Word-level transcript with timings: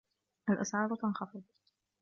الاسعار 0.49 0.95
تنخفض 0.95 1.43